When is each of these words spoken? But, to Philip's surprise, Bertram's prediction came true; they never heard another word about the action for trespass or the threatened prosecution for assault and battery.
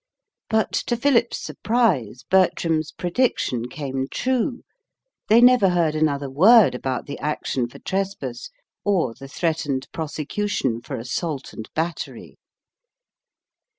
But, 0.49 0.71
to 0.87 0.97
Philip's 0.97 1.37
surprise, 1.37 2.23
Bertram's 2.27 2.91
prediction 2.91 3.69
came 3.69 4.07
true; 4.09 4.63
they 5.29 5.41
never 5.41 5.69
heard 5.69 5.93
another 5.93 6.27
word 6.27 6.73
about 6.73 7.05
the 7.05 7.19
action 7.19 7.69
for 7.69 7.77
trespass 7.77 8.49
or 8.83 9.13
the 9.13 9.27
threatened 9.27 9.85
prosecution 9.91 10.81
for 10.81 10.95
assault 10.97 11.53
and 11.53 11.69
battery. 11.75 12.39